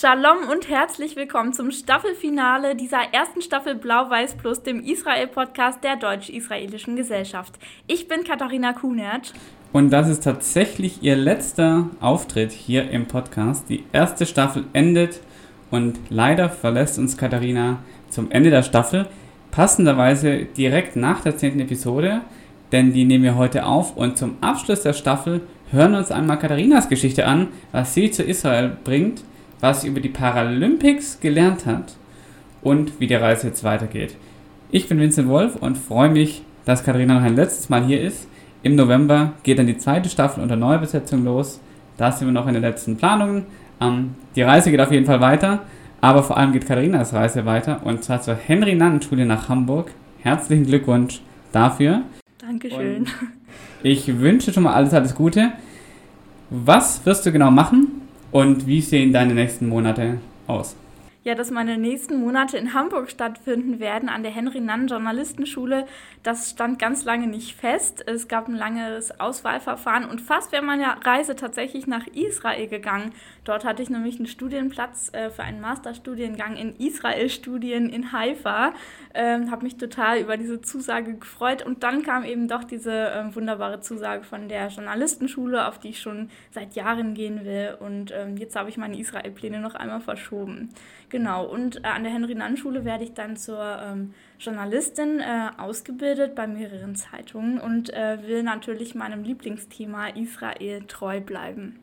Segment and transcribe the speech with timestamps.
[0.00, 6.96] Shalom und herzlich willkommen zum Staffelfinale dieser ersten Staffel Blau-Weiß Plus, dem Israel-Podcast der Deutsch-Israelischen
[6.96, 7.58] Gesellschaft.
[7.86, 9.34] Ich bin Katharina Kunert.
[9.74, 13.68] Und das ist tatsächlich ihr letzter Auftritt hier im Podcast.
[13.68, 15.20] Die erste Staffel endet
[15.70, 19.06] und leider verlässt uns Katharina zum Ende der Staffel.
[19.50, 22.22] Passenderweise direkt nach der zehnten Episode,
[22.72, 23.98] denn die nehmen wir heute auf.
[23.98, 28.22] Und zum Abschluss der Staffel hören wir uns einmal Katharinas Geschichte an, was sie zu
[28.22, 29.24] Israel bringt
[29.60, 31.96] was sie über die Paralympics gelernt hat
[32.62, 34.16] und wie die Reise jetzt weitergeht.
[34.70, 38.28] Ich bin Vincent Wolf und freue mich, dass Katharina noch ein letztes Mal hier ist.
[38.62, 41.60] Im November geht dann die zweite Staffel unter Neubesetzung los.
[41.96, 43.46] Da sind wir noch in den letzten Planungen.
[43.80, 45.60] Ähm, die Reise geht auf jeden Fall weiter,
[46.00, 49.90] aber vor allem geht Katharinas Reise weiter und zwar zur Henry-Nannen-Schule nach Hamburg.
[50.20, 51.20] Herzlichen Glückwunsch
[51.52, 52.02] dafür.
[52.38, 52.98] Dankeschön.
[52.98, 53.08] Und
[53.82, 55.52] ich wünsche schon mal alles, alles Gute.
[56.50, 58.02] Was wirst du genau machen?
[58.32, 60.76] Und wie sehen deine nächsten Monate aus?
[61.22, 65.86] Ja, dass meine nächsten Monate in Hamburg stattfinden werden an der Henry Nann Journalistenschule.
[66.22, 68.02] Das stand ganz lange nicht fest.
[68.06, 73.12] Es gab ein langes Auswahlverfahren und fast wäre meine Reise tatsächlich nach Israel gegangen.
[73.44, 78.72] Dort hatte ich nämlich einen Studienplatz äh, für einen Masterstudiengang in Israel-Studien in Haifa.
[79.12, 83.34] Ähm, habe mich total über diese Zusage gefreut und dann kam eben doch diese äh,
[83.34, 87.76] wunderbare Zusage von der Journalistenschule, auf die ich schon seit Jahren gehen will.
[87.78, 90.70] Und ähm, jetzt habe ich meine Israel-Pläne noch einmal verschoben.
[91.10, 96.46] Genau, und äh, an der Henry-Nann-Schule werde ich dann zur ähm, Journalistin äh, ausgebildet bei
[96.46, 101.80] mehreren Zeitungen und äh, will natürlich meinem Lieblingsthema Israel treu bleiben.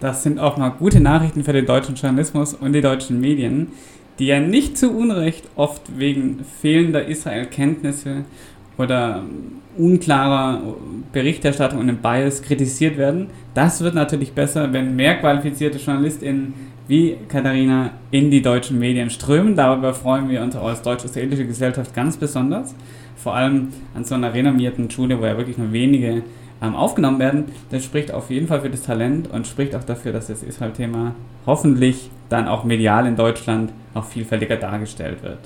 [0.00, 3.68] Das sind auch mal gute Nachrichten für den deutschen Journalismus und die deutschen Medien,
[4.18, 8.24] die ja nicht zu Unrecht oft wegen fehlender Israel-Kenntnisse
[8.78, 9.22] oder
[9.78, 10.74] unklarer
[11.12, 13.28] Berichterstattung und einem Bias kritisiert werden.
[13.54, 16.54] Das wird natürlich besser, wenn mehr qualifizierte JournalistInnen
[16.88, 19.56] wie Katharina in die deutschen Medien strömen.
[19.56, 22.74] Darüber freuen wir uns auch als deutsch-israelische Gesellschaft ganz besonders.
[23.16, 26.22] Vor allem an so einer renommierten Schule, wo ja wirklich nur wenige
[26.62, 27.44] ähm, aufgenommen werden.
[27.70, 31.14] Das spricht auf jeden Fall für das Talent und spricht auch dafür, dass das Israel-Thema
[31.44, 35.38] hoffentlich dann auch medial in Deutschland noch vielfältiger dargestellt wird.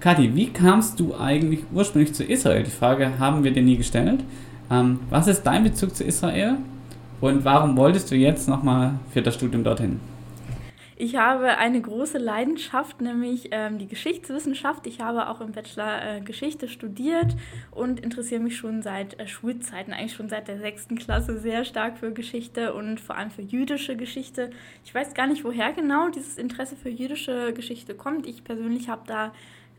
[0.00, 2.62] Kathi, wie kamst du eigentlich ursprünglich zu Israel?
[2.62, 4.20] Die Frage haben wir dir nie gestellt.
[4.70, 6.56] Ähm, was ist dein Bezug zu Israel
[7.20, 10.00] und warum wolltest du jetzt nochmal für das Studium dorthin?
[10.96, 14.86] Ich habe eine große Leidenschaft, nämlich ähm, die Geschichtswissenschaft.
[14.86, 17.34] Ich habe auch im Bachelor äh, Geschichte studiert
[17.72, 21.98] und interessiere mich schon seit äh, Schulzeiten, eigentlich schon seit der sechsten Klasse sehr stark
[21.98, 24.50] für Geschichte und vor allem für jüdische Geschichte.
[24.84, 28.26] Ich weiß gar nicht, woher genau dieses Interesse für jüdische Geschichte kommt.
[28.26, 29.32] Ich persönlich habe da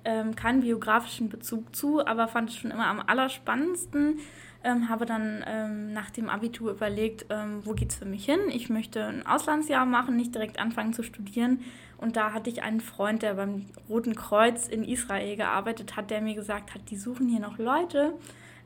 [0.04, 4.20] ähm, keinen biografischen Bezug zu, aber fand es schon immer am allerspannendsten
[4.66, 8.40] ähm, habe dann ähm, nach dem Abitur überlegt, ähm, wo es für mich hin?
[8.50, 11.60] Ich möchte ein Auslandsjahr machen, nicht direkt anfangen zu studieren.
[11.98, 16.20] Und da hatte ich einen Freund, der beim Roten Kreuz in Israel gearbeitet hat, der
[16.20, 18.14] mir gesagt hat, die suchen hier noch Leute.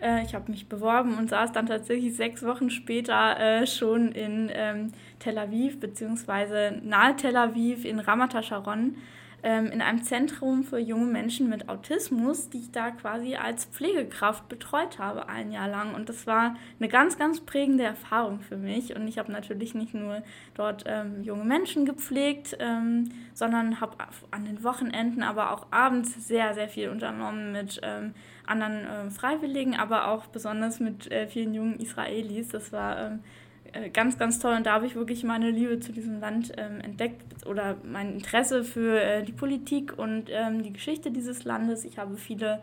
[0.01, 4.49] Äh, ich habe mich beworben und saß dann tatsächlich sechs Wochen später äh, schon in
[4.53, 8.95] ähm, Tel Aviv, beziehungsweise nahe Tel Aviv in Ramat Sharon ähm,
[9.41, 14.99] in einem Zentrum für junge Menschen mit Autismus, die ich da quasi als Pflegekraft betreut
[14.99, 15.95] habe ein Jahr lang.
[15.95, 18.95] Und das war eine ganz, ganz prägende Erfahrung für mich.
[18.95, 20.23] Und ich habe natürlich nicht nur
[20.55, 23.95] dort ähm, junge Menschen gepflegt, ähm, sondern habe
[24.31, 28.13] an den Wochenenden, aber auch abends sehr, sehr viel unternommen mit ähm,
[28.45, 32.49] anderen äh, Freiwilligen, aber auch besonders mit äh, vielen jungen Israelis.
[32.49, 33.48] Das war ähm, äh,
[33.93, 34.55] ganz, ganz toll.
[34.55, 38.63] Und da habe ich wirklich meine Liebe zu diesem Land ähm, entdeckt oder mein Interesse
[38.63, 41.85] für äh, die Politik und ähm, die Geschichte dieses Landes.
[41.85, 42.61] Ich habe viele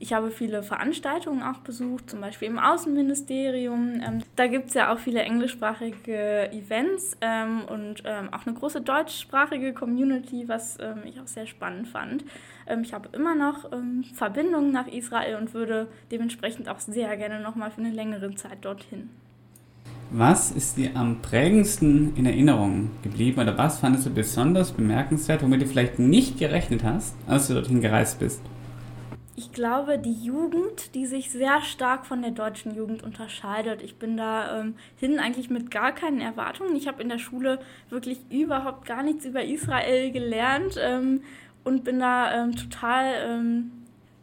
[0.00, 4.00] ich habe viele Veranstaltungen auch besucht, zum Beispiel im Außenministerium.
[4.00, 8.80] Ähm, da gibt es ja auch viele englischsprachige Events ähm, und ähm, auch eine große
[8.80, 12.24] deutschsprachige Community, was ähm, ich auch sehr spannend fand.
[12.68, 17.40] Ähm, ich habe immer noch ähm, Verbindungen nach Israel und würde dementsprechend auch sehr gerne
[17.40, 19.10] nochmal für eine längere Zeit dorthin.
[20.10, 25.60] Was ist dir am prägendsten in Erinnerung geblieben oder was fandest du besonders bemerkenswert, womit
[25.60, 28.40] du vielleicht nicht gerechnet hast, als du dorthin gereist bist?
[29.36, 33.82] Ich glaube, die Jugend, die sich sehr stark von der deutschen Jugend unterscheidet.
[33.82, 36.74] Ich bin da ähm, hin eigentlich mit gar keinen Erwartungen.
[36.74, 37.58] Ich habe in der Schule
[37.90, 41.20] wirklich überhaupt gar nichts über Israel gelernt ähm,
[41.64, 43.72] und bin da ähm, total, ähm,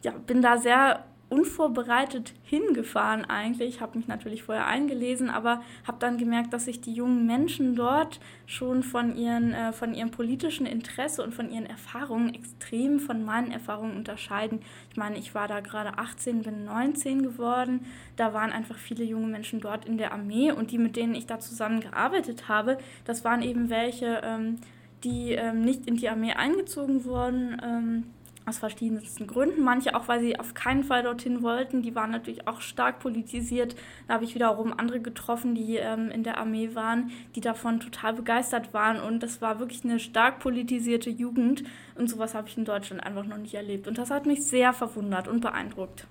[0.04, 1.06] ja, bin da sehr
[1.36, 6.94] unvorbereitet hingefahren eigentlich, habe mich natürlich vorher eingelesen, aber habe dann gemerkt, dass sich die
[6.94, 12.34] jungen Menschen dort schon von, ihren, äh, von ihrem politischen Interesse und von ihren Erfahrungen
[12.34, 14.62] extrem von meinen Erfahrungen unterscheiden.
[14.92, 17.86] Ich meine, ich war da gerade 18, bin 19 geworden,
[18.16, 21.26] da waren einfach viele junge Menschen dort in der Armee und die, mit denen ich
[21.26, 24.56] da zusammengearbeitet habe, das waren eben welche, ähm,
[25.04, 27.62] die ähm, nicht in die Armee eingezogen wurden.
[27.62, 28.04] Ähm,
[28.46, 29.64] aus verschiedensten Gründen.
[29.64, 31.82] Manche auch, weil sie auf keinen Fall dorthin wollten.
[31.82, 33.76] Die waren natürlich auch stark politisiert.
[34.08, 38.14] Da habe ich wiederum andere getroffen, die ähm, in der Armee waren, die davon total
[38.14, 39.00] begeistert waren.
[39.00, 41.64] Und das war wirklich eine stark politisierte Jugend.
[41.96, 43.88] Und sowas habe ich in Deutschland einfach noch nicht erlebt.
[43.88, 46.06] Und das hat mich sehr verwundert und beeindruckt.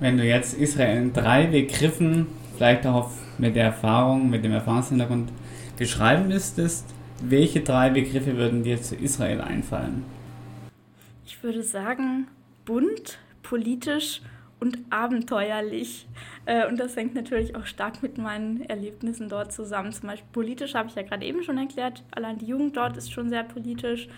[0.00, 5.32] Wenn du jetzt Israel in drei Begriffen, vielleicht auch mit der Erfahrung, mit dem Erfahrungshintergrund
[5.76, 6.86] beschreiben müsstest,
[7.20, 10.04] welche drei Begriffe würden dir zu Israel einfallen?
[11.28, 12.26] Ich würde sagen,
[12.64, 14.22] bunt, politisch
[14.60, 16.08] und abenteuerlich.
[16.46, 19.92] Äh, und das hängt natürlich auch stark mit meinen Erlebnissen dort zusammen.
[19.92, 22.02] Zum Beispiel politisch habe ich ja gerade eben schon erklärt.
[22.12, 24.08] Allein die Jugend dort ist schon sehr politisch.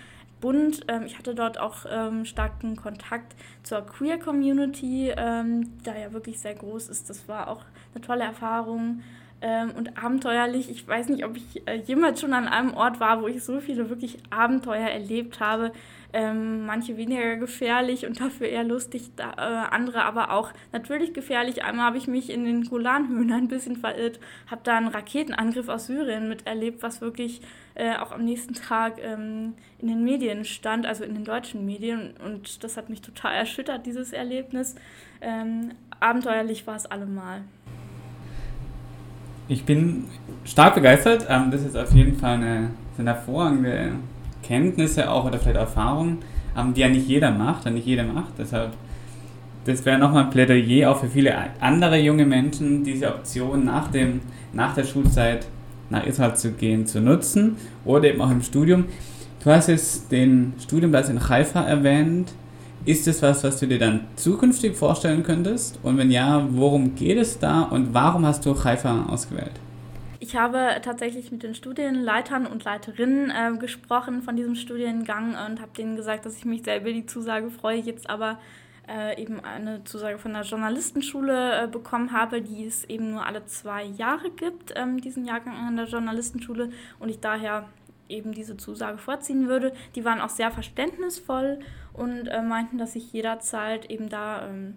[0.41, 3.35] Bunt, ähm, ich hatte dort auch ähm, starken Kontakt
[3.65, 7.11] zur Queer Community, ähm, da ja wirklich sehr groß ist.
[7.11, 9.03] Das war auch eine tolle Erfahrung
[9.43, 10.71] ähm, und abenteuerlich.
[10.71, 13.61] Ich weiß nicht, ob ich äh, jemals schon an einem Ort war, wo ich so
[13.61, 15.73] viele wirklich Abenteuer erlebt habe.
[16.13, 21.63] Ähm, manche weniger gefährlich und dafür eher lustig, da, äh, andere aber auch natürlich gefährlich.
[21.63, 24.19] Einmal habe ich mich in den Golanhöhen ein bisschen verirrt,
[24.51, 27.43] habe da einen Raketenangriff aus Syrien miterlebt, was wirklich
[27.77, 32.15] äh, auch am nächsten Tag ähm, in den Medien stand, also in den deutschen Medien.
[32.25, 34.75] Und das hat mich total erschüttert, dieses Erlebnis.
[35.21, 35.71] Ähm,
[36.01, 37.43] abenteuerlich war es allemal.
[39.51, 40.05] Ich bin
[40.45, 41.27] stark begeistert.
[41.29, 43.95] Ähm, das ist auf jeden Fall eine, sind hervorragende
[44.45, 46.19] Kenntnisse auch oder vielleicht Erfahrungen,
[46.57, 48.35] ähm, die ja nicht jeder macht, und nicht jeder macht.
[48.39, 48.71] Deshalb,
[49.65, 54.21] das wäre nochmal ein Plädoyer auch für viele andere junge Menschen, diese Option nach, dem,
[54.53, 55.49] nach der Schulzeit
[55.91, 58.85] nach Israel zu gehen, zu nutzen oder eben auch im Studium.
[59.43, 62.33] Du hast jetzt den Studienplatz in Haifa erwähnt.
[62.87, 65.79] Ist es was, was du dir dann zukünftig vorstellen könntest?
[65.83, 69.53] Und wenn ja, worum geht es da und warum hast du Haifa ausgewählt?
[70.19, 75.73] Ich habe tatsächlich mit den Studienleitern und Leiterinnen äh, gesprochen von diesem Studiengang und habe
[75.77, 78.39] denen gesagt, dass ich mich sehr über die Zusage freue, jetzt aber
[78.89, 83.45] äh, eben eine Zusage von der Journalistenschule äh, bekommen habe, die es eben nur alle
[83.45, 87.67] zwei Jahre gibt, ähm, diesen Jahrgang an der Journalistenschule und ich daher
[88.09, 89.73] eben diese Zusage vorziehen würde.
[89.95, 91.61] Die waren auch sehr verständnisvoll
[91.93, 94.75] und äh, meinten, dass ich jederzeit eben da ähm,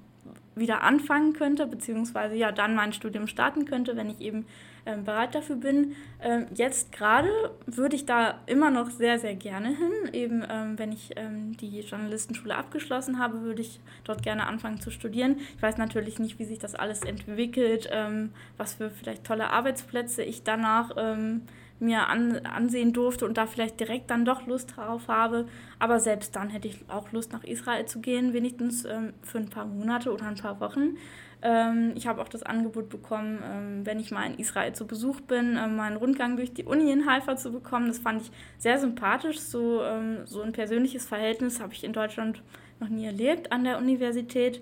[0.55, 4.45] wieder anfangen könnte, beziehungsweise ja dann mein Studium starten könnte, wenn ich eben
[4.85, 5.95] ähm, bereit dafür bin.
[6.21, 7.29] Ähm, jetzt gerade
[7.65, 10.13] würde ich da immer noch sehr, sehr gerne hin.
[10.13, 14.91] Eben ähm, wenn ich ähm, die Journalistenschule abgeschlossen habe, würde ich dort gerne anfangen zu
[14.91, 15.37] studieren.
[15.55, 20.21] Ich weiß natürlich nicht, wie sich das alles entwickelt, ähm, was für vielleicht tolle Arbeitsplätze
[20.23, 21.41] ich danach ähm,
[21.79, 25.47] mir an, ansehen durfte und da vielleicht direkt dann doch Lust drauf habe.
[25.79, 29.49] Aber selbst dann hätte ich auch Lust, nach Israel zu gehen, wenigstens ähm, für ein
[29.49, 30.97] paar Monate oder ein paar Wochen.
[31.41, 35.19] Ähm, ich habe auch das Angebot bekommen, ähm, wenn ich mal in Israel zu Besuch
[35.19, 37.87] bin, ähm, mal Rundgang durch die Uni in Haifa zu bekommen.
[37.87, 39.39] Das fand ich sehr sympathisch.
[39.39, 42.41] So, ähm, so ein persönliches Verhältnis habe ich in Deutschland
[42.79, 44.61] noch nie erlebt an der Universität.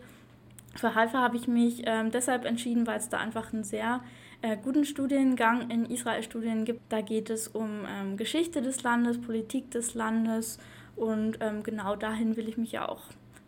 [0.76, 4.02] Für Haifa habe ich mich ähm, deshalb entschieden, weil es da einfach einen sehr
[4.42, 6.82] äh, guten Studiengang in Israel-Studien gibt.
[6.90, 10.60] Da geht es um ähm, Geschichte des Landes, Politik des Landes
[10.96, 13.02] und ähm, genau dahin will ich mich ja auch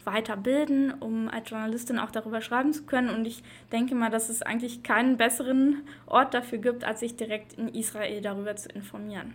[0.06, 3.10] weiterbilden, um als Journalistin auch darüber schreiben zu können.
[3.10, 7.54] Und ich denke mal, dass es eigentlich keinen besseren Ort dafür gibt, als sich direkt
[7.54, 9.34] in Israel darüber zu informieren.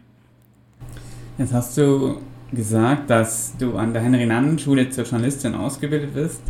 [1.39, 2.21] Jetzt hast du
[2.53, 6.43] gesagt, dass du an der Henry-Nannen-Schule zur Journalistin ausgebildet bist.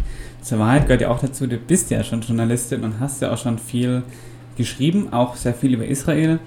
[0.42, 3.38] Zur Wahrheit gehört ja auch dazu, du bist ja schon Journalistin und hast ja auch
[3.38, 4.02] schon viel
[4.58, 6.38] geschrieben, auch sehr viel über Israel.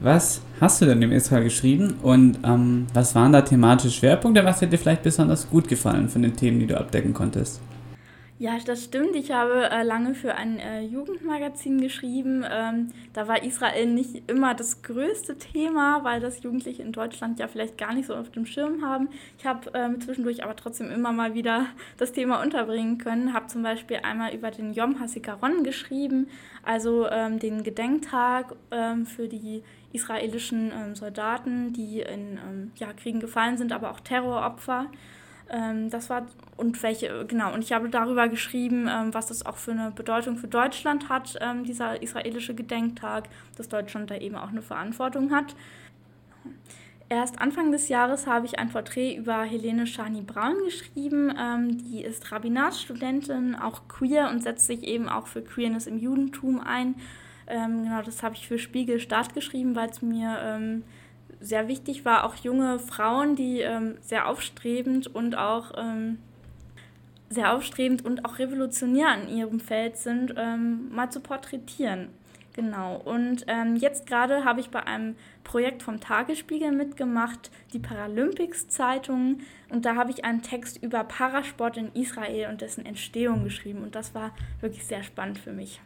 [0.00, 4.44] Was hast du denn über Israel geschrieben und ähm, was waren da thematische Schwerpunkte?
[4.44, 7.60] Was hat dir vielleicht besonders gut gefallen von den Themen, die du abdecken konntest?
[8.40, 9.16] Ja, das stimmt.
[9.16, 12.44] Ich habe äh, lange für ein äh, Jugendmagazin geschrieben.
[12.48, 17.48] Ähm, da war Israel nicht immer das größte Thema, weil das Jugendliche in Deutschland ja
[17.48, 19.08] vielleicht gar nicht so auf dem Schirm haben.
[19.38, 23.34] Ich habe äh, zwischendurch aber trotzdem immer mal wieder das Thema unterbringen können.
[23.34, 26.28] Habe zum Beispiel einmal über den Yom HaSikaron geschrieben,
[26.68, 29.62] also ähm, den Gedenktag ähm, für die
[29.94, 34.84] israelischen ähm, Soldaten, die in ähm, ja, Kriegen gefallen sind, aber auch Terroropfer.
[35.48, 36.26] Ähm, das war
[36.58, 40.36] und welche, genau, und ich habe darüber geschrieben, ähm, was das auch für eine Bedeutung
[40.36, 45.56] für Deutschland hat, dieser israelische Gedenktag, dass Deutschland da eben auch eine Verantwortung hat.
[47.10, 51.32] Erst Anfang des Jahres habe ich ein Porträt über Helene Schani Braun geschrieben.
[51.40, 56.60] Ähm, die ist Rabbinatsstudentin, auch queer und setzt sich eben auch für Queerness im Judentum
[56.60, 56.96] ein.
[57.46, 60.84] Ähm, genau, das habe ich für Spiegel Start geschrieben, weil es mir ähm,
[61.40, 66.18] sehr wichtig war, auch junge Frauen, die ähm, sehr aufstrebend und auch ähm,
[67.30, 72.08] sehr aufstrebend und auch revolutionär in ihrem Feld sind, ähm, mal zu porträtieren.
[72.58, 73.00] Genau.
[73.04, 79.38] Und ähm, jetzt gerade habe ich bei einem Projekt vom Tagesspiegel mitgemacht, die Paralympics-Zeitung.
[79.68, 83.84] Und da habe ich einen Text über Parasport in Israel und dessen Entstehung geschrieben.
[83.84, 85.80] Und das war wirklich sehr spannend für mich.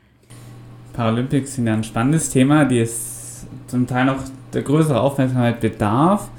[0.95, 4.25] Paralympics sind ja ein spannendes Thema, die es zum Teil noch
[4.55, 6.31] der größere Aufmerksamkeit bedarf.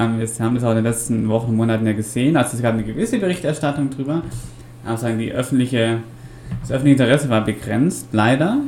[0.00, 2.38] Ähm, wir haben das auch in den letzten Wochen und Monaten ja gesehen.
[2.38, 4.22] Also es gab eine gewisse Berichterstattung drüber.
[4.86, 5.98] Aber sagen, die öffentliche,
[6.62, 8.62] das öffentliche Interesse war begrenzt, leider.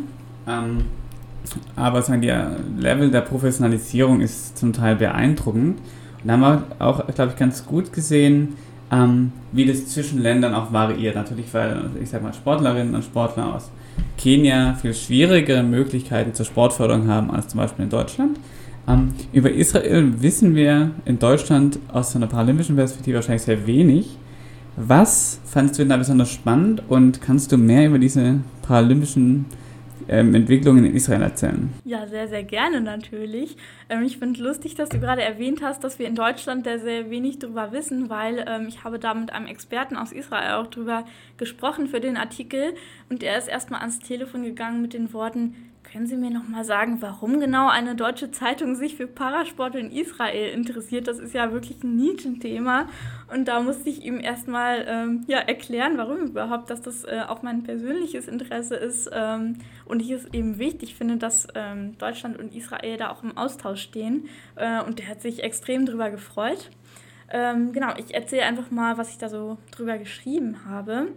[1.76, 5.78] Aber sagen, der Level der Professionalisierung ist zum Teil beeindruckend.
[6.22, 8.54] Und da haben wir auch, glaube ich, ganz gut gesehen,
[8.90, 11.14] ähm, wie das zwischen Ländern auch variiert.
[11.14, 13.70] Natürlich, weil, ich sag mal, Sportlerinnen und Sportler aus
[14.16, 18.38] Kenia viel schwierigere Möglichkeiten zur Sportförderung haben als zum Beispiel in Deutschland.
[18.88, 24.16] Ähm, über Israel wissen wir in Deutschland aus einer paralympischen Perspektive wahrscheinlich sehr wenig.
[24.76, 29.46] Was fandest du denn da besonders spannend und kannst du mehr über diese paralympischen
[30.08, 31.72] ähm, Entwicklungen in Israel erzählen?
[31.84, 33.56] Ja, sehr, sehr gerne natürlich.
[33.88, 37.10] Ähm, ich finde lustig, dass du gerade erwähnt hast, dass wir in Deutschland da sehr
[37.10, 41.04] wenig darüber wissen, weil ähm, ich habe da mit einem Experten aus Israel auch drüber
[41.36, 42.74] gesprochen für den Artikel
[43.08, 45.54] und er ist erstmal ans Telefon gegangen mit den Worten,
[45.90, 49.90] können Sie mir noch mal sagen, warum genau eine deutsche Zeitung sich für Parasport in
[49.90, 51.06] Israel interessiert?
[51.06, 52.88] Das ist ja wirklich ein Nischenthema.
[53.32, 57.42] Und da musste ich ihm erstmal ähm, ja, erklären, warum überhaupt, dass das äh, auch
[57.42, 59.08] mein persönliches Interesse ist.
[59.12, 63.36] Ähm, und ich es eben wichtig finde, dass ähm, Deutschland und Israel da auch im
[63.36, 64.28] Austausch stehen.
[64.56, 66.70] Äh, und der hat sich extrem drüber gefreut.
[67.30, 71.08] Ähm, genau, ich erzähle einfach mal, was ich da so drüber geschrieben habe.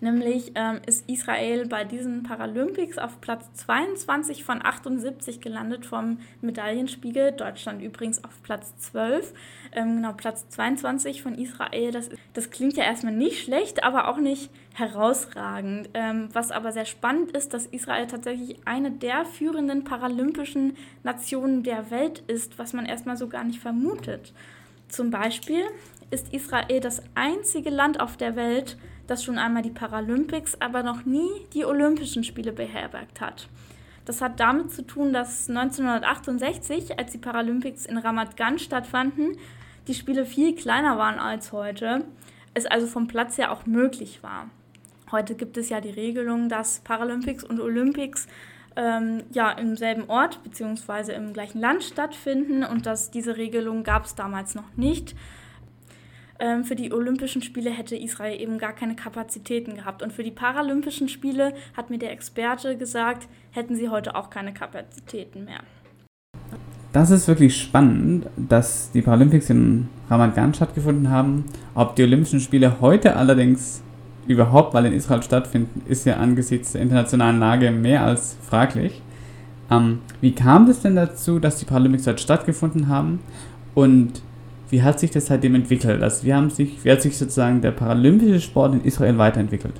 [0.00, 7.32] Nämlich ähm, ist Israel bei diesen Paralympics auf Platz 22 von 78 gelandet vom Medaillenspiegel.
[7.32, 9.34] Deutschland übrigens auf Platz 12.
[9.72, 11.90] Ähm, genau, Platz 22 von Israel.
[11.90, 15.90] Das, das klingt ja erstmal nicht schlecht, aber auch nicht herausragend.
[15.94, 21.90] Ähm, was aber sehr spannend ist, dass Israel tatsächlich eine der führenden paralympischen Nationen der
[21.90, 24.32] Welt ist, was man erstmal so gar nicht vermutet.
[24.88, 25.64] Zum Beispiel
[26.10, 28.78] ist Israel das einzige Land auf der Welt,
[29.08, 33.48] das schon einmal die Paralympics, aber noch nie die Olympischen Spiele beherbergt hat.
[34.04, 39.36] Das hat damit zu tun, dass 1968, als die Paralympics in Ramat Gan stattfanden,
[39.88, 42.04] die Spiele viel kleiner waren als heute,
[42.54, 44.48] es also vom Platz her auch möglich war.
[45.10, 48.28] Heute gibt es ja die Regelung, dass Paralympics und Olympics
[48.76, 51.14] ähm, ja im selben Ort bzw.
[51.14, 55.14] im gleichen Land stattfinden und dass diese Regelung gab es damals noch nicht.
[56.40, 60.02] Ähm, für die Olympischen Spiele hätte Israel eben gar keine Kapazitäten gehabt.
[60.02, 64.54] Und für die Paralympischen Spiele hat mir der Experte gesagt, hätten sie heute auch keine
[64.54, 65.60] Kapazitäten mehr.
[66.92, 71.44] Das ist wirklich spannend, dass die Paralympics in Ramat Gan stattgefunden haben.
[71.74, 73.82] Ob die Olympischen Spiele heute allerdings
[74.28, 79.02] überhaupt mal in Israel stattfinden, ist ja angesichts der internationalen Lage mehr als fraglich.
[79.70, 83.18] Ähm, wie kam es denn dazu, dass die Paralympics dort stattgefunden haben?
[83.74, 84.22] Und
[84.70, 86.02] wie hat sich das seitdem entwickelt?
[86.02, 89.74] Also wie, haben sich, wie hat sich sozusagen der paralympische Sport in Israel weiterentwickelt?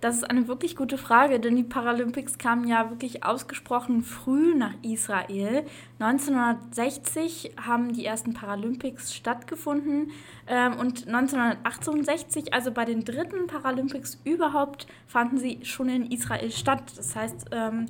[0.00, 4.74] Das ist eine wirklich gute Frage, denn die Paralympics kamen ja wirklich ausgesprochen früh nach
[4.82, 5.64] Israel.
[5.98, 10.12] 1960 haben die ersten Paralympics stattgefunden
[10.46, 16.92] ähm, und 1968, also bei den dritten Paralympics überhaupt, fanden sie schon in Israel statt.
[16.96, 17.86] Das heißt, ähm,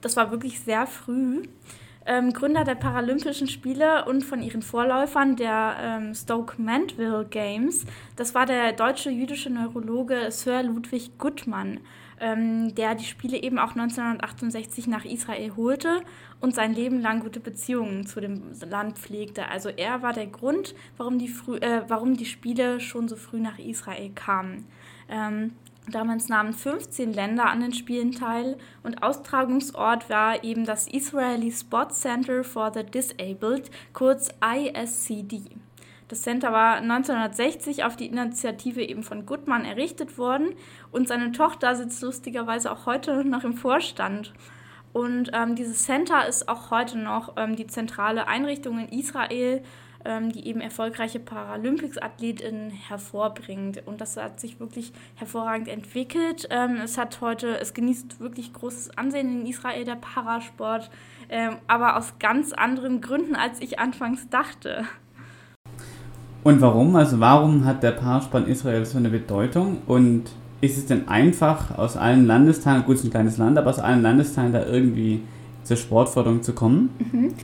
[0.00, 1.42] das war wirklich sehr früh
[2.10, 7.86] ähm, Gründer der Paralympischen Spiele und von ihren Vorläufern der ähm, Stoke Mandeville Games.
[8.16, 11.78] Das war der deutsche jüdische Neurologe Sir Ludwig Guttmann,
[12.18, 16.02] ähm, der die Spiele eben auch 1968 nach Israel holte
[16.40, 19.46] und sein Leben lang gute Beziehungen zu dem Land pflegte.
[19.48, 23.38] Also er war der Grund, warum die, früh, äh, warum die Spiele schon so früh
[23.38, 24.66] nach Israel kamen.
[25.90, 32.00] Damals nahmen 15 Länder an den Spielen teil und Austragungsort war eben das Israeli Sports
[32.00, 35.42] Center for the Disabled, kurz ISCD.
[36.06, 40.54] Das Center war 1960 auf die Initiative eben von Gutmann errichtet worden
[40.92, 44.32] und seine Tochter sitzt lustigerweise auch heute noch im Vorstand.
[44.92, 49.62] Und ähm, dieses Center ist auch heute noch ähm, die zentrale Einrichtung in Israel
[50.04, 53.86] die eben erfolgreiche Paralympics-Athletinnen hervorbringt.
[53.86, 56.48] Und das hat sich wirklich hervorragend entwickelt.
[56.50, 60.90] Ähm, es hat heute, es genießt wirklich großes Ansehen in Israel, der Parasport,
[61.28, 64.84] ähm, aber aus ganz anderen Gründen, als ich anfangs dachte.
[66.42, 66.96] Und warum?
[66.96, 69.82] Also warum hat der Parasport in Israel so eine Bedeutung?
[69.86, 70.30] Und
[70.62, 73.78] ist es denn einfach aus allen Landesteilen, gut, es ist ein kleines Land, aber aus
[73.78, 75.22] allen Landesteilen da irgendwie
[75.64, 76.90] zur Sportförderung zu kommen?
[77.12, 77.34] Mhm.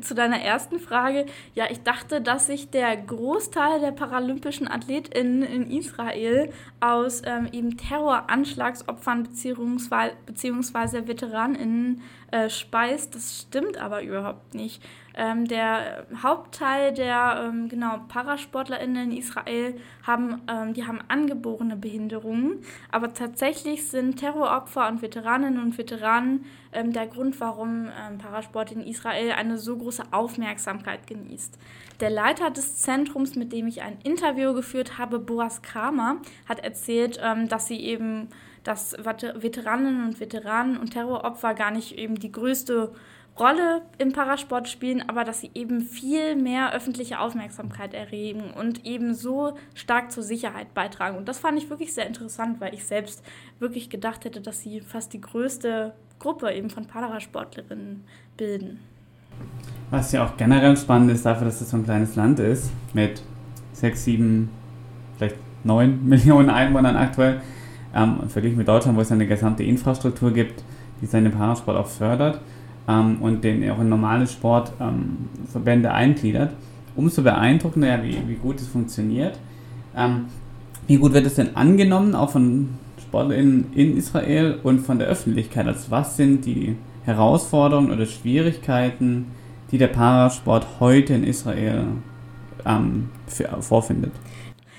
[0.00, 5.70] Zu deiner ersten Frage, ja, ich dachte, dass sich der Großteil der paralympischen AthletInnen in
[5.70, 10.10] Israel aus ähm, eben Terroranschlagsopfern bzw.
[10.26, 13.14] beziehungsweise VeteranInnen äh, speist.
[13.14, 14.82] Das stimmt aber überhaupt nicht.
[15.18, 22.60] Ähm, der Hauptteil der ähm, genau ParasportlerInnen in Israel haben, ähm, die haben angeborene Behinderungen,
[22.92, 28.82] aber tatsächlich sind Terroropfer und Veteraninnen und Veteranen ähm, der Grund, warum ähm, Parasport in
[28.82, 31.58] Israel eine so große Aufmerksamkeit genießt.
[32.00, 37.18] Der Leiter des Zentrums, mit dem ich ein Interview geführt habe, Boas Kramer, hat erzählt,
[37.22, 38.28] ähm, dass sie eben
[38.64, 42.92] dass Veteraninnen und Veteranen und Terroropfer gar nicht eben die größte
[43.38, 49.14] Rolle im Parasport spielen, aber dass sie eben viel mehr öffentliche Aufmerksamkeit erregen und eben
[49.14, 51.18] so stark zur Sicherheit beitragen.
[51.18, 53.22] Und das fand ich wirklich sehr interessant, weil ich selbst
[53.58, 58.04] wirklich gedacht hätte, dass sie fast die größte Gruppe eben von Parasportlerinnen
[58.38, 58.80] bilden.
[59.90, 63.22] Was ja auch generell spannend ist dafür, dass es so ein kleines Land ist, mit
[63.72, 64.48] sechs, sieben,
[65.18, 67.42] vielleicht neun Millionen Einwohnern aktuell,
[67.94, 70.64] ähm, verglichen mit Deutschland, wo es eine gesamte Infrastruktur gibt,
[71.02, 72.40] die seinen Parasport auch fördert
[72.88, 76.52] ähm, und den auch in normale Sportverbände ähm, eingliedert,
[76.94, 79.38] umso beeindruckender, ja, wie, wie gut es funktioniert.
[79.96, 80.26] Ähm,
[80.86, 82.68] wie gut wird es denn angenommen, auch von
[83.00, 85.66] SportlerInnen in Israel und von der Öffentlichkeit?
[85.66, 89.26] Also was sind die Herausforderungen oder Schwierigkeiten,
[89.72, 91.84] die der Parasport heute in Israel
[92.64, 94.12] ähm, für, vorfindet?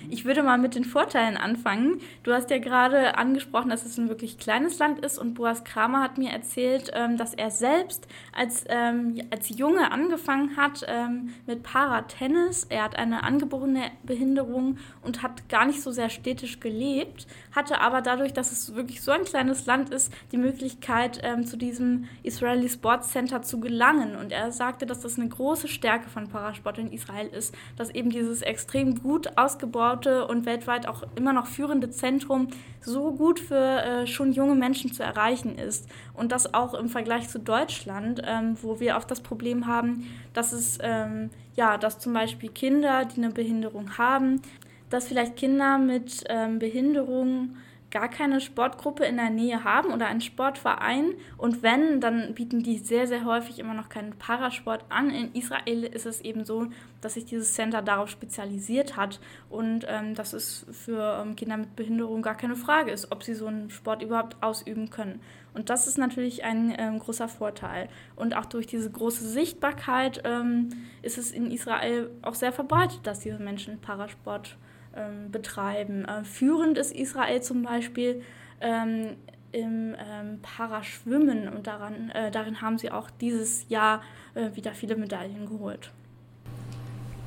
[0.10, 2.00] Ich würde mal mit den Vorteilen anfangen.
[2.24, 6.02] Du hast ja gerade angesprochen, dass es ein wirklich kleines Land ist und Boas Kramer
[6.02, 11.64] hat mir erzählt, ähm, dass er selbst als, ähm, als Junge angefangen hat ähm, mit
[11.64, 12.66] Paratennis.
[12.70, 18.02] Er hat eine angeborene Behinderung und hat gar nicht so sehr städtisch gelebt, hatte aber
[18.02, 23.12] dadurch, dass es wirklich so ein kleines Land ist, die Möglichkeit, zu diesem Israeli Sports
[23.12, 24.16] Center zu gelangen.
[24.16, 28.12] Und er sagte, dass das eine große Stärke von Parasport in Israel ist, dass eben
[28.12, 32.50] dieses extrem gut ausgebaute und weltweit auch immer noch führende Zentrum
[32.82, 35.90] so gut für äh, schon junge Menschen zu erreichen ist.
[36.14, 40.54] Und das auch im Vergleich zu Deutschland, ähm, wo wir oft das Problem haben, dass
[40.54, 44.42] es, ähm, ja, dass zum Beispiel Kinder, die eine Behinderung haben,
[44.90, 47.58] dass vielleicht Kinder mit ähm, Behinderungen
[47.90, 51.14] gar keine Sportgruppe in der Nähe haben oder einen Sportverein.
[51.38, 55.10] Und wenn, dann bieten die sehr, sehr häufig immer noch keinen Parasport an.
[55.10, 56.68] In Israel ist es eben so,
[57.00, 59.20] dass sich dieses Center darauf spezialisiert hat
[59.50, 63.36] und ähm, dass es für ähm, Kinder mit Behinderung gar keine Frage ist, ob sie
[63.36, 65.22] so einen Sport überhaupt ausüben können.
[65.54, 67.88] Und das ist natürlich ein ähm, großer Vorteil.
[68.16, 70.70] Und auch durch diese große Sichtbarkeit ähm,
[71.02, 74.58] ist es in Israel auch sehr verbreitet, dass diese Menschen Parasport
[74.96, 76.06] ähm, betreiben.
[76.06, 78.22] Äh, führend ist Israel zum Beispiel
[78.62, 79.16] ähm,
[79.52, 84.02] im ähm, Paraschwimmen und daran, äh, darin haben sie auch dieses Jahr
[84.36, 85.92] äh, wieder viele Medaillen geholt.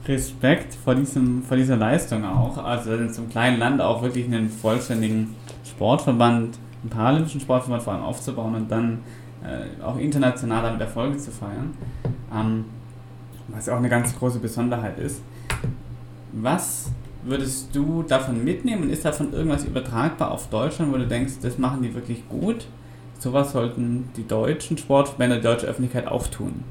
[0.06, 2.58] Respekt vor, diesem, vor dieser Leistung auch.
[2.58, 7.92] Also in so einem kleinen Land auch wirklich einen vollständigen Sportverband, einen paralympischen Sportverband vor
[7.94, 9.00] allem aufzubauen und dann
[9.44, 11.74] äh, auch international damit Erfolge zu feiern.
[12.34, 12.64] Ähm,
[13.48, 15.22] was auch eine ganz große Besonderheit ist.
[16.32, 16.92] Was
[17.22, 21.58] würdest du davon mitnehmen und ist davon irgendwas übertragbar auf Deutschland, wo du denkst, das
[21.58, 22.66] machen die wirklich gut?
[23.18, 26.64] Sowas sollten die deutschen Sportverbände, die deutsche Öffentlichkeit auch tun.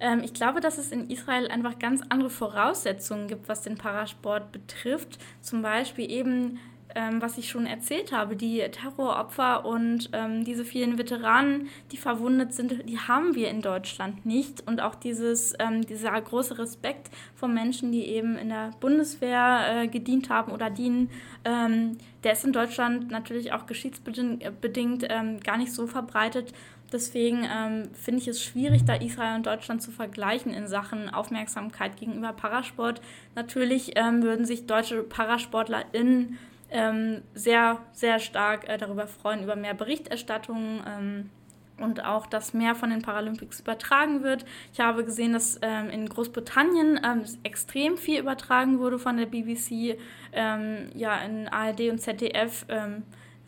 [0.00, 4.50] Ähm, ich glaube, dass es in Israel einfach ganz andere Voraussetzungen gibt, was den Parasport
[4.50, 5.18] betrifft.
[5.40, 6.58] Zum Beispiel eben
[6.94, 12.54] ähm, was ich schon erzählt habe, die Terroropfer und ähm, diese vielen Veteranen, die verwundet
[12.54, 14.66] sind, die haben wir in Deutschland nicht.
[14.66, 19.88] Und auch dieses, ähm, dieser große Respekt von Menschen, die eben in der Bundeswehr äh,
[19.88, 21.10] gedient haben oder dienen,
[21.44, 26.52] ähm, der ist in Deutschland natürlich auch geschichtsbedingt ähm, gar nicht so verbreitet.
[26.92, 31.96] Deswegen ähm, finde ich es schwierig, da Israel und Deutschland zu vergleichen in Sachen Aufmerksamkeit
[31.96, 33.00] gegenüber Parasport.
[33.34, 36.38] Natürlich würden sich deutsche ParasportlerInnen
[36.72, 40.82] ähm, sehr, sehr stark äh, darüber freuen, über mehr Berichterstattung.
[40.86, 41.30] Ähm,
[41.78, 44.44] und auch, dass mehr von den Paralympics übertragen wird.
[44.72, 49.98] Ich habe gesehen, dass ähm, in Großbritannien ähm, extrem viel übertragen wurde von der BBC,
[50.32, 53.02] ähm, ja, in ARD und ZDF ähm,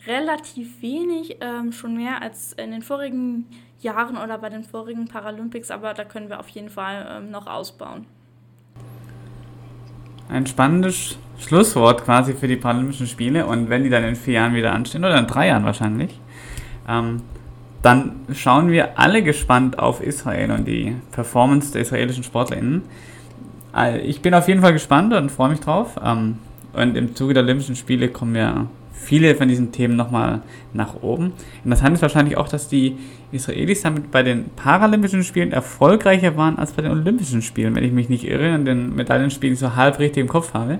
[0.05, 3.47] relativ wenig, ähm, schon mehr als in den vorigen
[3.79, 7.47] Jahren oder bei den vorigen Paralympics, aber da können wir auf jeden Fall ähm, noch
[7.47, 8.05] ausbauen.
[10.29, 14.53] Ein spannendes Schlusswort quasi für die Paralympischen Spiele und wenn die dann in vier Jahren
[14.53, 16.19] wieder anstehen, oder in drei Jahren wahrscheinlich,
[16.87, 17.21] ähm,
[17.81, 22.83] dann schauen wir alle gespannt auf Israel und die Performance der israelischen SportlerInnen.
[23.75, 25.99] Äh, ich bin auf jeden Fall gespannt und freue mich drauf.
[26.03, 26.39] Ähm,
[26.73, 30.41] und im Zuge der Olympischen Spiele kommen ja viele von diesen Themen nochmal
[30.73, 31.33] nach oben.
[31.63, 32.97] Interessant ist wahrscheinlich auch, dass die
[33.31, 37.91] Israelis damit bei den Paralympischen Spielen erfolgreicher waren als bei den Olympischen Spielen, wenn ich
[37.91, 40.79] mich nicht irre und den Medaillenspielen so halb richtig im Kopf habe.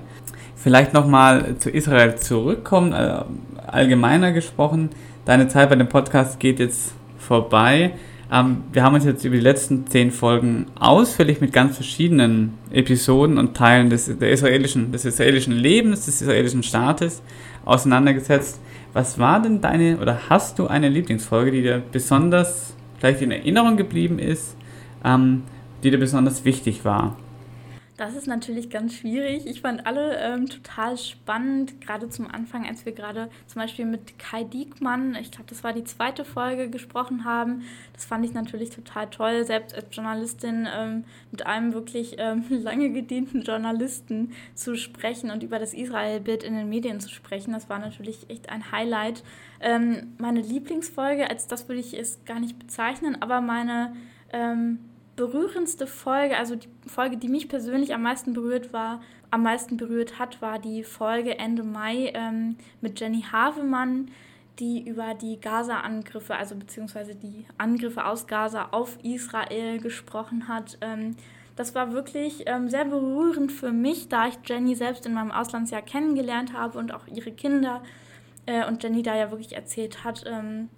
[0.55, 3.23] Vielleicht nochmal zu Israel zurückkommen, äh,
[3.67, 4.89] allgemeiner gesprochen.
[5.25, 7.91] Deine Zeit bei dem Podcast geht jetzt vorbei.
[8.31, 13.37] Ähm, wir haben uns jetzt über die letzten zehn Folgen ausführlich mit ganz verschiedenen Episoden
[13.37, 17.21] und Teilen des, der israelischen, des israelischen Lebens, des israelischen Staates
[17.65, 18.61] auseinandergesetzt.
[18.93, 23.75] Was war denn deine oder hast du eine Lieblingsfolge, die dir besonders vielleicht in Erinnerung
[23.75, 24.55] geblieben ist,
[25.03, 25.43] ähm,
[25.83, 27.17] die dir besonders wichtig war?
[27.97, 29.45] Das ist natürlich ganz schwierig.
[29.45, 34.19] Ich fand alle ähm, total spannend, gerade zum Anfang, als wir gerade zum Beispiel mit
[34.19, 37.63] Kai Diekmann, ich glaube, das war die zweite Folge, gesprochen haben.
[37.93, 42.91] Das fand ich natürlich total toll, selbst als Journalistin ähm, mit einem wirklich ähm, lange
[42.91, 47.53] gedienten Journalisten zu sprechen und über das Israel-Bild in den Medien zu sprechen.
[47.53, 49.23] Das war natürlich echt ein Highlight.
[49.61, 53.95] Ähm, meine Lieblingsfolge, als das würde ich es gar nicht bezeichnen, aber meine
[54.33, 54.79] ähm,
[55.15, 59.01] berührendste Folge, also die Folge, die mich persönlich am meisten berührt war,
[59.31, 64.11] am meisten berührt hat, war die Folge Ende Mai ähm, mit Jenny Havemann,
[64.59, 70.77] die über die Gaza-Angriffe, also beziehungsweise die Angriffe aus Gaza auf Israel gesprochen hat.
[70.81, 71.15] Ähm,
[71.55, 75.81] das war wirklich ähm, sehr berührend für mich, da ich Jenny selbst in meinem Auslandsjahr
[75.81, 77.81] kennengelernt habe und auch ihre Kinder.
[78.45, 80.69] Äh, und Jenny da ja wirklich erzählt hat, ähm,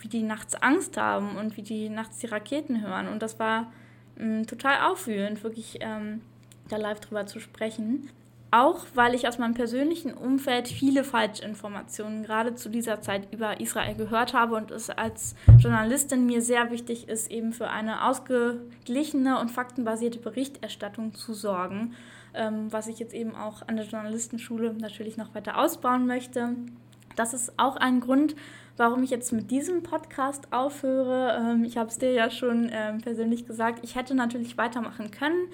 [0.00, 3.08] wie die nachts Angst haben und wie die nachts die Raketen hören.
[3.08, 3.72] Und das war
[4.16, 6.20] mh, mm, total aufwühlend, wirklich ähm,
[6.68, 8.08] da live drüber zu sprechen.
[8.52, 13.94] Auch weil ich aus meinem persönlichen Umfeld viele Falschinformationen gerade zu dieser Zeit über Israel
[13.94, 19.52] gehört habe und es als Journalistin mir sehr wichtig ist, eben für eine ausgeglichene und
[19.52, 21.94] faktenbasierte Berichterstattung zu sorgen,
[22.34, 26.56] ähm, was ich jetzt eben auch an der Journalistenschule natürlich noch weiter ausbauen möchte.
[27.14, 28.34] Das ist auch ein Grund,
[28.76, 31.38] warum ich jetzt mit diesem Podcast aufhöre.
[31.38, 35.48] Ähm, ich habe es dir ja schon ähm, persönlich gesagt, ich hätte natürlich weitermachen können,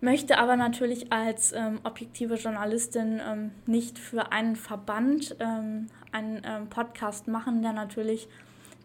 [0.00, 6.68] möchte aber natürlich als ähm, objektive Journalistin ähm, nicht für einen Verband ähm, einen ähm,
[6.68, 8.28] Podcast machen, der natürlich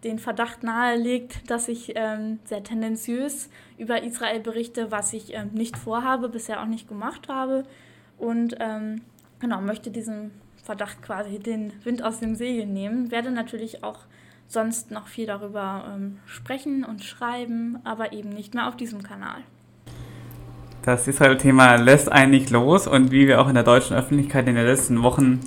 [0.04, 1.96] den Verdacht nahelegt, dass ich
[2.46, 7.64] sehr tendenziös über Israel berichte, was ich nicht vorhabe, bisher auch nicht gemacht habe.
[8.20, 8.56] Und
[9.40, 10.30] genau, möchte diesen
[10.68, 13.10] Verdacht quasi den Wind aus dem Segel nehmen.
[13.10, 14.00] Werde natürlich auch
[14.50, 19.38] sonst noch viel darüber ähm, sprechen und schreiben, aber eben nicht mehr auf diesem Kanal.
[20.84, 24.56] Das Israel-Thema lässt einen nicht los und wie wir auch in der deutschen Öffentlichkeit in
[24.56, 25.40] den letzten Wochen,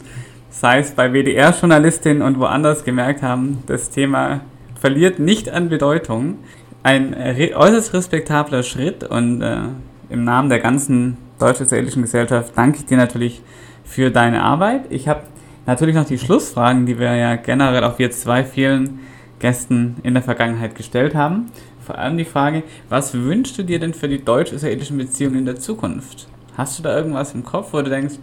[0.49, 4.41] sei es bei WDR-Journalistinnen und woanders gemerkt haben, das Thema
[4.81, 6.39] verliert nicht an Bedeutung.
[6.83, 9.65] Ein äußerst respektabler Schritt und äh,
[10.09, 13.43] im Namen der ganzen deutsch-israelischen Gesellschaft danke ich dir natürlich
[13.91, 14.83] für deine Arbeit.
[14.91, 15.23] Ich habe
[15.67, 19.01] natürlich noch die Schlussfragen, die wir ja generell auch jetzt zwei vielen
[19.41, 21.47] Gästen in der Vergangenheit gestellt haben.
[21.85, 25.57] Vor allem die Frage, was wünschst du dir denn für die deutsch-israelischen Beziehungen in der
[25.57, 26.29] Zukunft?
[26.57, 28.15] Hast du da irgendwas im Kopf, wo du denkst,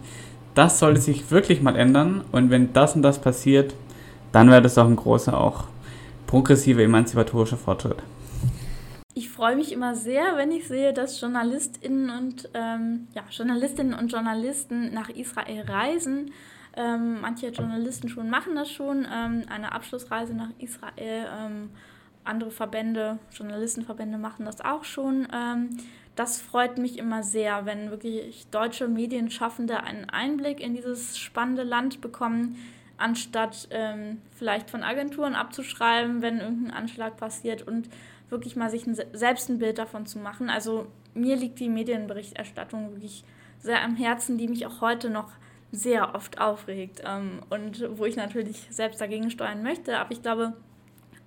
[0.54, 3.74] das sollte sich wirklich mal ändern und wenn das und das passiert,
[4.32, 5.64] dann wäre das auch ein großer, auch
[6.26, 7.98] progressiver, emanzipatorischer Fortschritt
[9.18, 14.12] ich freue mich immer sehr, wenn ich sehe, dass JournalistInnen und, ähm, ja, Journalistinnen und
[14.12, 16.30] Journalisten nach Israel reisen.
[16.76, 21.26] Ähm, manche Journalistenschulen machen das schon, ähm, eine Abschlussreise nach Israel.
[21.36, 21.70] Ähm,
[22.22, 25.26] andere Verbände, Journalistenverbände machen das auch schon.
[25.34, 25.70] Ähm,
[26.14, 32.00] das freut mich immer sehr, wenn wirklich deutsche Medienschaffende einen Einblick in dieses spannende Land
[32.00, 32.56] bekommen,
[32.98, 37.88] anstatt ähm, vielleicht von Agenturen abzuschreiben, wenn irgendein Anschlag passiert und
[38.30, 40.50] wirklich mal sich ein, selbst ein Bild davon zu machen.
[40.50, 43.24] Also mir liegt die Medienberichterstattung wirklich
[43.58, 45.30] sehr am Herzen, die mich auch heute noch
[45.70, 49.98] sehr oft aufregt ähm, und wo ich natürlich selbst dagegen steuern möchte.
[49.98, 50.54] Aber ich glaube,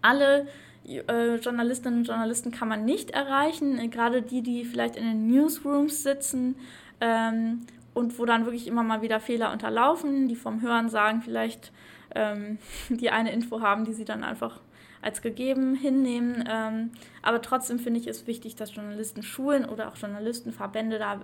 [0.01, 0.47] alle
[0.85, 5.27] äh, Journalistinnen und Journalisten kann man nicht erreichen, äh, gerade die, die vielleicht in den
[5.27, 6.55] Newsrooms sitzen
[6.99, 7.61] ähm,
[7.93, 11.71] und wo dann wirklich immer mal wieder Fehler unterlaufen, die vom Hören sagen vielleicht
[12.15, 12.57] ähm,
[12.89, 14.59] die eine Info haben, die sie dann einfach
[15.01, 16.43] als gegeben hinnehmen.
[16.49, 21.21] Ähm, aber trotzdem finde ich es wichtig, dass Journalisten Schulen oder auch Journalistenverbände da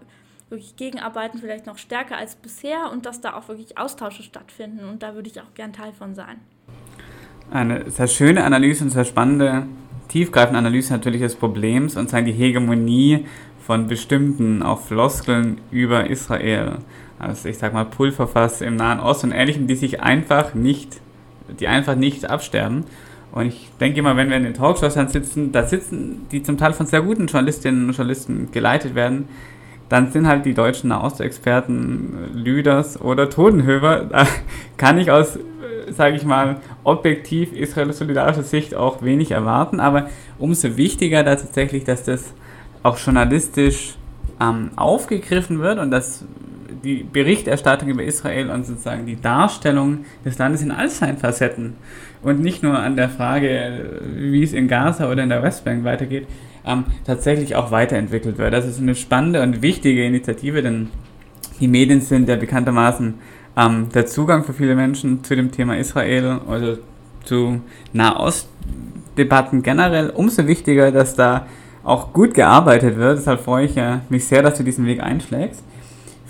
[0.49, 4.85] wirklich gegenarbeiten, vielleicht noch stärker als bisher und dass da auch wirklich Austausche stattfinden.
[4.85, 6.37] Und da würde ich auch gern Teil von sein.
[7.51, 9.67] Eine sehr schöne Analyse und sehr spannende,
[10.07, 13.25] tiefgreifende Analyse natürlich des Problems und sagen die Hegemonie
[13.65, 16.77] von bestimmten auf Floskeln über Israel,
[17.19, 20.99] also ich sag mal Pulverfass im Nahen Osten und Ähnlichem, die sich einfach nicht,
[21.59, 22.85] die einfach nicht absterben.
[23.31, 26.57] Und ich denke immer, wenn wir in den Talkshows dann sitzen, da sitzen, die zum
[26.57, 29.27] Teil von sehr guten Journalistinnen und Journalisten geleitet werden,
[29.89, 34.05] dann sind halt die deutschen Nahostexperten Lüders oder Todenhöfer.
[34.05, 34.27] Da
[34.77, 35.39] kann ich aus,
[35.89, 42.03] sage ich mal, objektiv israelisch-solidarischer Sicht auch wenig erwarten, aber umso wichtiger da tatsächlich, dass
[42.03, 42.33] das
[42.83, 43.95] auch journalistisch
[44.41, 46.25] ähm, aufgegriffen wird und dass
[46.87, 51.75] die Berichterstattung über Israel und sozusagen die Darstellung des Landes in all seinen Facetten
[52.23, 56.27] und nicht nur an der Frage, wie es in Gaza oder in der Westbank weitergeht,
[56.65, 58.53] ähm, tatsächlich auch weiterentwickelt wird.
[58.53, 60.87] Das ist eine spannende und wichtige Initiative, denn
[61.59, 63.15] die Medien sind ja bekanntermaßen
[63.57, 66.77] ähm, der Zugang für viele Menschen zu dem Thema Israel oder
[67.25, 70.09] zu Nahostdebatten generell.
[70.11, 71.47] Umso wichtiger, dass da
[71.83, 73.17] auch gut gearbeitet wird.
[73.17, 73.75] Deshalb freue ich
[74.09, 75.63] mich sehr, dass du diesen Weg einschlägst.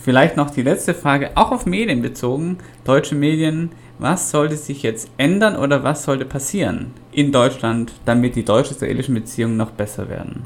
[0.07, 2.59] Vielleicht noch die letzte Frage, auch auf Medien bezogen.
[2.85, 8.45] Deutsche Medien, was sollte sich jetzt ändern oder was sollte passieren in Deutschland, damit die
[8.45, 10.43] deutsch-israelischen Beziehungen noch besser werden?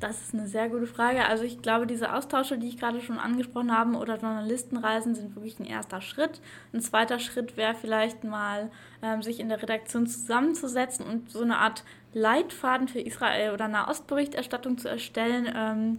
[0.00, 1.26] Das ist eine sehr gute Frage.
[1.26, 5.60] Also ich glaube, diese Austausche, die ich gerade schon angesprochen habe, oder Journalistenreisen sind wirklich
[5.60, 6.40] ein erster Schritt.
[6.72, 11.58] Ein zweiter Schritt wäre vielleicht mal, ähm, sich in der Redaktion zusammenzusetzen und so eine
[11.58, 15.98] Art Leitfaden für Israel oder Nahostberichterstattung zu erstellen, ähm,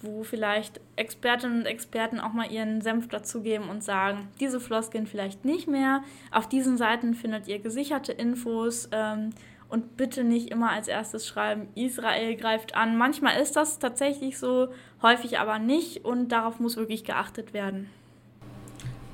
[0.00, 5.44] wo vielleicht Expertinnen und Experten auch mal ihren Senf dazugeben und sagen, diese Floskeln vielleicht
[5.44, 6.02] nicht mehr.
[6.30, 9.30] Auf diesen Seiten findet ihr gesicherte Infos ähm,
[9.68, 12.96] und bitte nicht immer als erstes schreiben, Israel greift an.
[12.96, 14.68] Manchmal ist das tatsächlich so,
[15.02, 17.90] häufig aber nicht und darauf muss wirklich geachtet werden.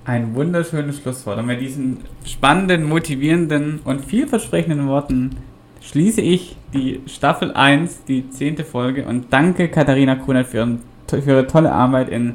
[0.04, 1.38] Ein wunderschönes Schlusswort.
[1.38, 5.36] Und mit diesen spannenden, motivierenden und vielversprechenden Worten
[5.90, 11.46] schließe ich die Staffel 1, die zehnte Folge und danke Katharina Kunert für, für ihre
[11.46, 12.34] tolle Arbeit in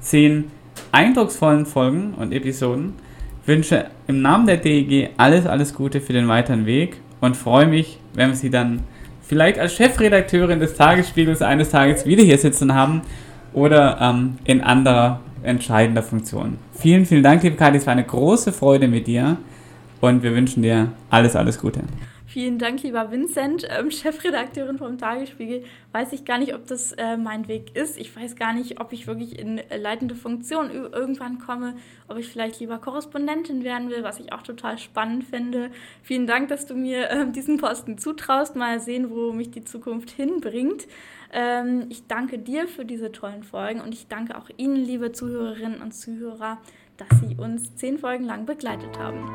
[0.00, 0.44] zehn
[0.92, 2.94] eindrucksvollen Folgen und Episoden.
[3.46, 7.98] Wünsche im Namen der DEG alles, alles Gute für den weiteren Weg und freue mich,
[8.14, 8.80] wenn wir Sie dann
[9.22, 13.02] vielleicht als Chefredakteurin des Tagesspiegels eines Tages wieder hier sitzen haben
[13.54, 16.58] oder ähm, in anderer entscheidender Funktion.
[16.74, 19.38] Vielen, vielen Dank, liebe Kathi, es war eine große Freude mit dir
[20.00, 21.80] und wir wünschen dir alles, alles Gute.
[22.38, 25.64] Vielen Dank, lieber Vincent, ähm, Chefredakteurin vom Tagesspiegel.
[25.90, 27.98] Weiß ich gar nicht, ob das äh, mein Weg ist.
[27.98, 31.74] Ich weiß gar nicht, ob ich wirklich in äh, leitende Funktion irgendwann komme,
[32.06, 35.72] ob ich vielleicht lieber Korrespondentin werden will, was ich auch total spannend finde.
[36.04, 38.54] Vielen Dank, dass du mir äh, diesen Posten zutraust.
[38.54, 40.86] Mal sehen, wo mich die Zukunft hinbringt.
[41.32, 45.82] Ähm, ich danke dir für diese tollen Folgen und ich danke auch Ihnen, liebe Zuhörerinnen
[45.82, 46.58] und Zuhörer,
[46.98, 49.26] dass Sie uns zehn Folgen lang begleitet haben.